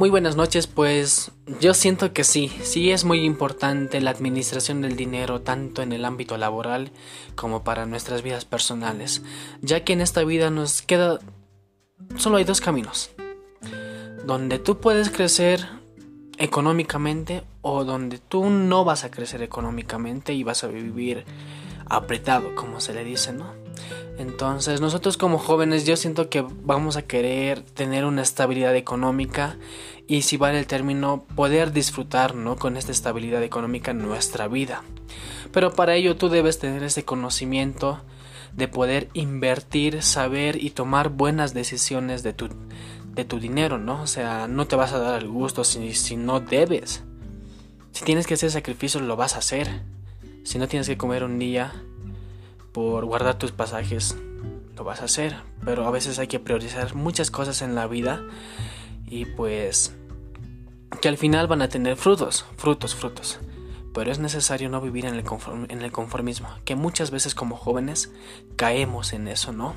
Muy 0.00 0.08
buenas 0.08 0.34
noches, 0.34 0.66
pues 0.66 1.30
yo 1.60 1.74
siento 1.74 2.14
que 2.14 2.24
sí, 2.24 2.48
sí 2.62 2.90
es 2.90 3.04
muy 3.04 3.20
importante 3.20 4.00
la 4.00 4.12
administración 4.12 4.80
del 4.80 4.96
dinero 4.96 5.42
tanto 5.42 5.82
en 5.82 5.92
el 5.92 6.06
ámbito 6.06 6.38
laboral 6.38 6.90
como 7.34 7.64
para 7.64 7.84
nuestras 7.84 8.22
vidas 8.22 8.46
personales, 8.46 9.22
ya 9.60 9.84
que 9.84 9.92
en 9.92 10.00
esta 10.00 10.24
vida 10.24 10.48
nos 10.48 10.80
queda 10.80 11.18
solo 12.16 12.38
hay 12.38 12.44
dos 12.44 12.62
caminos, 12.62 13.10
donde 14.24 14.58
tú 14.58 14.80
puedes 14.80 15.10
crecer 15.10 15.68
económicamente 16.38 17.42
o 17.60 17.84
donde 17.84 18.16
tú 18.16 18.48
no 18.48 18.86
vas 18.86 19.04
a 19.04 19.10
crecer 19.10 19.42
económicamente 19.42 20.32
y 20.32 20.44
vas 20.44 20.64
a 20.64 20.68
vivir 20.68 21.26
apretado, 21.84 22.54
como 22.54 22.80
se 22.80 22.94
le 22.94 23.04
dice, 23.04 23.34
¿no? 23.34 23.59
Entonces 24.18 24.80
nosotros 24.80 25.16
como 25.16 25.38
jóvenes 25.38 25.86
yo 25.86 25.96
siento 25.96 26.28
que 26.28 26.42
vamos 26.42 26.96
a 26.96 27.02
querer 27.02 27.62
tener 27.62 28.04
una 28.04 28.22
estabilidad 28.22 28.76
económica 28.76 29.56
y 30.06 30.22
si 30.22 30.36
vale 30.36 30.58
el 30.58 30.66
término 30.66 31.24
poder 31.36 31.72
disfrutar 31.72 32.34
¿no? 32.34 32.56
con 32.56 32.76
esta 32.76 32.92
estabilidad 32.92 33.42
económica 33.42 33.92
en 33.92 33.98
nuestra 33.98 34.48
vida. 34.48 34.82
Pero 35.52 35.72
para 35.72 35.94
ello 35.94 36.16
tú 36.16 36.28
debes 36.28 36.58
tener 36.58 36.82
ese 36.82 37.04
conocimiento 37.04 38.02
de 38.52 38.68
poder 38.68 39.08
invertir, 39.14 40.02
saber 40.02 40.62
y 40.62 40.70
tomar 40.70 41.08
buenas 41.10 41.54
decisiones 41.54 42.22
de 42.22 42.32
tu, 42.32 42.48
de 43.14 43.24
tu 43.24 43.40
dinero, 43.40 43.78
¿no? 43.78 44.02
O 44.02 44.06
sea, 44.06 44.48
no 44.48 44.66
te 44.66 44.76
vas 44.76 44.92
a 44.92 44.98
dar 44.98 45.22
el 45.22 45.28
gusto 45.28 45.64
si, 45.64 45.94
si 45.94 46.16
no 46.16 46.40
debes. 46.40 47.04
Si 47.92 48.04
tienes 48.04 48.26
que 48.26 48.34
hacer 48.34 48.50
sacrificios, 48.50 49.02
lo 49.02 49.16
vas 49.16 49.34
a 49.34 49.38
hacer. 49.38 49.82
Si 50.44 50.58
no 50.58 50.68
tienes 50.68 50.88
que 50.88 50.96
comer 50.96 51.24
un 51.24 51.38
día, 51.38 51.72
por 52.72 53.04
guardar 53.04 53.38
tus 53.38 53.52
pasajes, 53.52 54.16
lo 54.76 54.84
vas 54.84 55.02
a 55.02 55.04
hacer. 55.04 55.36
Pero 55.64 55.86
a 55.86 55.90
veces 55.90 56.18
hay 56.18 56.26
que 56.26 56.40
priorizar 56.40 56.94
muchas 56.94 57.30
cosas 57.30 57.62
en 57.62 57.74
la 57.74 57.86
vida 57.86 58.22
y 59.06 59.24
pues 59.24 59.94
que 61.00 61.08
al 61.08 61.18
final 61.18 61.46
van 61.46 61.62
a 61.62 61.68
tener 61.68 61.96
frutos, 61.96 62.46
frutos, 62.56 62.94
frutos. 62.94 63.38
Pero 63.92 64.12
es 64.12 64.18
necesario 64.18 64.68
no 64.68 64.80
vivir 64.80 65.04
en 65.04 65.14
el, 65.14 65.92
conformismo, 65.92 66.48
que 66.64 66.76
muchas 66.76 67.10
veces 67.10 67.34
como 67.34 67.56
jóvenes 67.56 68.12
caemos 68.56 69.12
en 69.12 69.26
eso, 69.26 69.52
¿no? 69.52 69.74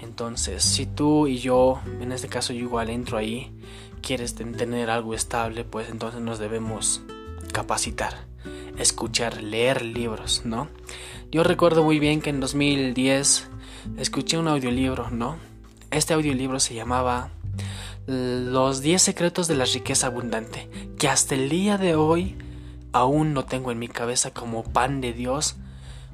Entonces, 0.00 0.62
si 0.62 0.86
tú 0.86 1.26
y 1.26 1.38
yo, 1.38 1.80
en 2.00 2.12
este 2.12 2.28
caso 2.28 2.52
yo 2.52 2.60
igual 2.60 2.90
entro 2.90 3.18
ahí, 3.18 3.52
quieres 4.02 4.34
tener 4.34 4.90
algo 4.90 5.14
estable, 5.14 5.64
pues 5.64 5.88
entonces 5.90 6.20
nos 6.20 6.38
debemos 6.38 7.02
capacitar, 7.52 8.26
escuchar, 8.78 9.42
leer 9.42 9.82
libros, 9.82 10.42
¿no? 10.44 10.68
Yo 11.30 11.42
recuerdo 11.42 11.82
muy 11.82 11.98
bien 11.98 12.20
que 12.20 12.30
en 12.30 12.40
2010 12.40 13.48
escuché 13.98 14.38
un 14.38 14.48
audiolibro, 14.48 15.10
¿no? 15.10 15.36
Este 15.90 16.14
audiolibro 16.14 16.60
se 16.60 16.74
llamaba 16.74 17.30
Los 18.06 18.80
10 18.80 19.00
secretos 19.00 19.48
de 19.48 19.56
la 19.56 19.64
riqueza 19.64 20.08
abundante, 20.08 20.68
que 20.98 21.08
hasta 21.08 21.34
el 21.34 21.48
día 21.48 21.78
de 21.78 21.94
hoy 21.94 22.36
aún 22.92 23.34
no 23.34 23.44
tengo 23.44 23.72
en 23.72 23.78
mi 23.78 23.88
cabeza 23.88 24.32
como 24.32 24.62
pan 24.62 25.00
de 25.00 25.12
Dios, 25.12 25.56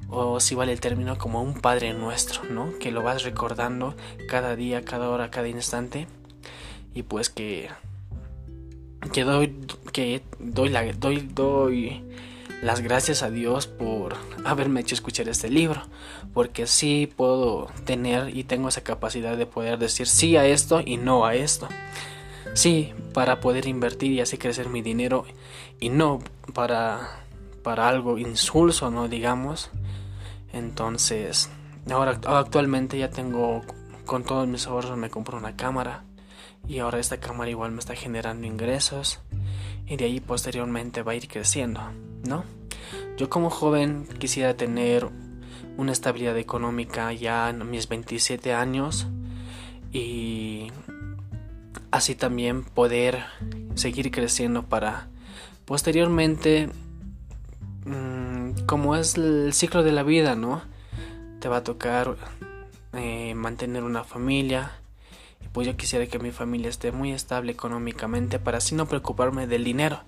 o 0.09 0.39
si 0.39 0.55
vale 0.55 0.73
el 0.73 0.81
término 0.81 1.17
como 1.17 1.41
un 1.41 1.61
Padre 1.61 1.93
nuestro, 1.93 2.43
¿no? 2.43 2.77
Que 2.79 2.91
lo 2.91 3.01
vas 3.01 3.23
recordando 3.23 3.95
cada 4.27 4.55
día, 4.55 4.83
cada 4.83 5.09
hora, 5.09 5.31
cada 5.31 5.47
instante, 5.47 6.07
y 6.93 7.03
pues 7.03 7.29
que 7.29 7.69
que 9.13 9.23
doy 9.23 9.55
que 9.93 10.21
doy 10.39 10.69
la 10.69 10.83
doy 10.93 11.21
doy 11.21 12.03
las 12.61 12.81
gracias 12.81 13.23
a 13.23 13.29
Dios 13.29 13.67
por 13.67 14.15
haberme 14.45 14.81
hecho 14.81 14.95
escuchar 14.95 15.27
este 15.27 15.49
libro, 15.49 15.81
porque 16.33 16.67
sí 16.67 17.11
puedo 17.15 17.67
tener 17.85 18.35
y 18.35 18.43
tengo 18.43 18.69
esa 18.69 18.83
capacidad 18.83 19.35
de 19.35 19.45
poder 19.45 19.79
decir 19.79 20.07
sí 20.07 20.37
a 20.37 20.45
esto 20.45 20.81
y 20.85 20.97
no 20.97 21.25
a 21.25 21.35
esto. 21.35 21.67
Sí, 22.53 22.93
para 23.13 23.39
poder 23.39 23.67
invertir 23.67 24.11
y 24.11 24.21
así 24.21 24.37
crecer 24.37 24.69
mi 24.69 24.81
dinero 24.81 25.25
y 25.79 25.89
no 25.89 26.19
para 26.53 27.21
para 27.63 27.87
algo 27.87 28.17
insulso, 28.17 28.89
no 28.89 29.07
digamos. 29.07 29.69
Entonces, 30.53 31.49
ahora 31.89 32.19
actualmente 32.25 32.97
ya 32.97 33.09
tengo 33.09 33.61
con 34.05 34.23
todos 34.23 34.47
mis 34.47 34.67
ahorros 34.67 34.97
me 34.97 35.09
compro 35.09 35.37
una 35.37 35.55
cámara 35.55 36.03
y 36.67 36.79
ahora 36.79 36.99
esta 36.99 37.19
cámara 37.19 37.49
igual 37.49 37.71
me 37.71 37.79
está 37.79 37.95
generando 37.95 38.45
ingresos 38.45 39.19
y 39.87 39.97
de 39.97 40.05
ahí 40.05 40.19
posteriormente 40.19 41.03
va 41.03 41.13
a 41.13 41.15
ir 41.15 41.27
creciendo, 41.27 41.81
¿no? 42.23 42.43
Yo 43.17 43.29
como 43.29 43.49
joven 43.49 44.07
quisiera 44.19 44.55
tener 44.55 45.07
una 45.77 45.91
estabilidad 45.91 46.37
económica 46.37 47.11
ya 47.13 47.49
en 47.49 47.69
mis 47.69 47.87
27 47.87 48.53
años 48.53 49.07
y 49.91 50.71
así 51.91 52.15
también 52.15 52.63
poder 52.63 53.25
seguir 53.75 54.11
creciendo 54.11 54.63
para 54.63 55.07
posteriormente 55.65 56.69
mm, 57.85 58.65
como 58.65 58.95
es 58.95 59.15
el 59.15 59.53
ciclo 59.53 59.83
de 59.83 59.91
la 59.91 60.03
vida, 60.03 60.35
¿no? 60.35 60.61
Te 61.39 61.49
va 61.49 61.57
a 61.57 61.63
tocar 61.63 62.17
eh, 62.93 63.33
mantener 63.35 63.83
una 63.83 64.03
familia, 64.03 64.71
pues 65.51 65.67
yo 65.67 65.75
quisiera 65.75 66.07
que 66.07 66.19
mi 66.19 66.31
familia 66.31 66.69
esté 66.69 66.91
muy 66.91 67.11
estable 67.11 67.51
económicamente 67.51 68.39
para 68.39 68.59
así 68.59 68.75
no 68.75 68.87
preocuparme 68.87 69.47
del 69.47 69.63
dinero, 69.63 70.01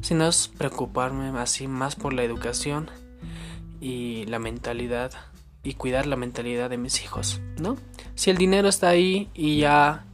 sino 0.00 0.28
preocuparme 0.56 1.38
así 1.38 1.66
más 1.68 1.96
por 1.96 2.12
la 2.12 2.22
educación 2.22 2.90
y 3.80 4.24
la 4.26 4.38
mentalidad 4.38 5.12
y 5.62 5.74
cuidar 5.74 6.06
la 6.06 6.16
mentalidad 6.16 6.70
de 6.70 6.78
mis 6.78 7.02
hijos, 7.02 7.40
¿no? 7.58 7.76
Si 8.14 8.30
el 8.30 8.36
dinero 8.36 8.68
está 8.68 8.88
ahí 8.88 9.30
y 9.34 9.58
ya 9.58 10.04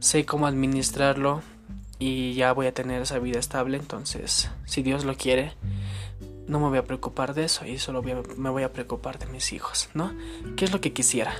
sé 0.00 0.26
cómo 0.26 0.46
administrarlo 0.46 1.42
y 1.98 2.34
ya 2.34 2.52
voy 2.52 2.66
a 2.66 2.74
tener 2.74 3.02
esa 3.02 3.18
vida 3.18 3.38
estable, 3.38 3.76
entonces, 3.76 4.50
si 4.64 4.82
Dios 4.82 5.04
lo 5.04 5.16
quiere, 5.16 5.52
no 6.48 6.58
me 6.58 6.68
voy 6.68 6.78
a 6.78 6.84
preocupar 6.84 7.32
de 7.34 7.44
eso 7.44 7.64
y 7.64 7.78
solo 7.78 8.02
me 8.02 8.50
voy 8.50 8.64
a 8.64 8.72
preocupar 8.72 9.18
de 9.18 9.26
mis 9.26 9.52
hijos, 9.52 9.88
¿no? 9.94 10.12
¿Qué 10.56 10.64
es 10.64 10.72
lo 10.72 10.80
que 10.80 10.92
quisiera? 10.92 11.32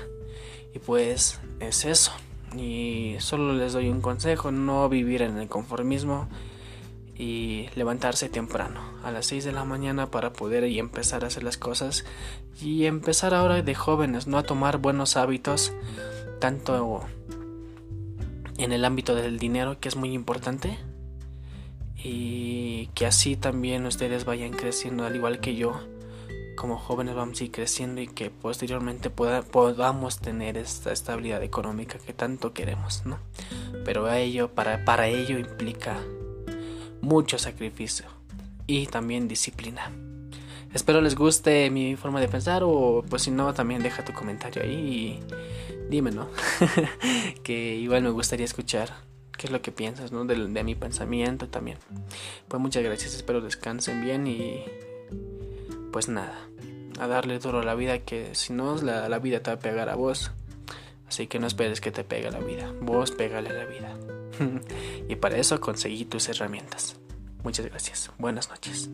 Y 0.73 0.79
pues 0.79 1.39
es 1.59 1.85
eso. 1.85 2.11
Y 2.55 3.15
solo 3.19 3.53
les 3.53 3.73
doy 3.73 3.89
un 3.89 4.01
consejo, 4.01 4.51
no 4.51 4.87
vivir 4.89 5.21
en 5.21 5.37
el 5.37 5.47
conformismo 5.47 6.27
y 7.15 7.69
levantarse 7.75 8.29
temprano, 8.29 8.81
a 9.03 9.11
las 9.11 9.27
6 9.27 9.45
de 9.45 9.51
la 9.51 9.63
mañana 9.63 10.09
para 10.09 10.33
poder 10.33 10.65
y 10.65 10.79
empezar 10.79 11.23
a 11.23 11.27
hacer 11.27 11.43
las 11.43 11.57
cosas 11.57 12.03
y 12.59 12.85
empezar 12.85 13.33
ahora 13.33 13.61
de 13.61 13.75
jóvenes, 13.75 14.27
no 14.27 14.37
a 14.37 14.43
tomar 14.43 14.79
buenos 14.79 15.17
hábitos, 15.17 15.71
tanto 16.39 17.05
en 18.57 18.71
el 18.71 18.85
ámbito 18.85 19.15
del 19.15 19.39
dinero, 19.39 19.79
que 19.79 19.87
es 19.87 19.95
muy 19.95 20.13
importante, 20.13 20.77
y 21.95 22.87
que 22.95 23.05
así 23.05 23.35
también 23.35 23.85
ustedes 23.85 24.25
vayan 24.25 24.51
creciendo 24.51 25.05
al 25.05 25.15
igual 25.15 25.39
que 25.39 25.55
yo 25.55 25.79
como 26.61 26.77
jóvenes 26.77 27.15
vamos 27.15 27.41
a 27.41 27.43
ir 27.43 27.51
creciendo 27.51 28.01
y 28.01 28.07
que 28.07 28.29
posteriormente 28.29 29.09
podamos 29.09 30.19
tener 30.19 30.57
esta 30.57 30.91
estabilidad 30.91 31.41
económica 31.41 31.97
que 31.97 32.13
tanto 32.13 32.53
queremos, 32.53 33.01
¿no? 33.03 33.17
Pero 33.83 34.05
a 34.05 34.19
ello, 34.19 34.53
para, 34.53 34.85
para 34.85 35.07
ello 35.07 35.39
implica 35.39 35.97
mucho 37.01 37.39
sacrificio 37.39 38.05
y 38.67 38.85
también 38.85 39.27
disciplina. 39.27 39.91
Espero 40.71 41.01
les 41.01 41.15
guste 41.15 41.71
mi 41.71 41.95
forma 41.95 42.21
de 42.21 42.27
pensar 42.27 42.61
o 42.63 43.03
pues 43.09 43.23
si 43.23 43.31
no 43.31 43.55
también 43.55 43.81
deja 43.81 44.05
tu 44.05 44.13
comentario 44.13 44.61
ahí 44.61 45.19
y 45.19 45.89
dime, 45.89 46.11
¿no? 46.11 46.29
que 47.43 47.73
igual 47.73 48.03
me 48.03 48.11
gustaría 48.11 48.45
escuchar 48.45 48.93
qué 49.35 49.47
es 49.47 49.51
lo 49.51 49.63
que 49.63 49.71
piensas, 49.71 50.11
¿no? 50.11 50.25
De, 50.25 50.35
de 50.35 50.63
mi 50.63 50.75
pensamiento 50.75 51.49
también. 51.49 51.79
Pues 52.47 52.61
muchas 52.61 52.83
gracias, 52.83 53.15
espero 53.15 53.41
descansen 53.41 54.03
bien 54.03 54.27
y 54.27 54.63
pues 55.91 56.07
nada 56.07 56.50
a 57.01 57.07
darle 57.07 57.39
duro 57.39 57.61
a 57.61 57.63
la 57.63 57.73
vida 57.73 57.97
que 57.99 58.35
si 58.35 58.53
no 58.53 58.75
la, 58.75 59.09
la 59.09 59.17
vida 59.17 59.39
te 59.39 59.49
va 59.49 59.55
a 59.55 59.59
pegar 59.59 59.89
a 59.89 59.95
vos. 59.95 60.31
Así 61.07 61.25
que 61.25 61.39
no 61.39 61.47
esperes 61.47 61.81
que 61.81 61.91
te 61.91 62.03
pegue 62.03 62.29
la 62.29 62.39
vida, 62.39 62.71
vos 62.79 63.11
pégale 63.11 63.49
a 63.49 63.53
la 63.53 63.65
vida. 63.65 63.97
y 65.09 65.15
para 65.15 65.37
eso 65.37 65.59
conseguí 65.59 66.05
tus 66.05 66.29
herramientas. 66.29 66.95
Muchas 67.43 67.65
gracias. 67.65 68.11
Buenas 68.19 68.49
noches. 68.49 68.89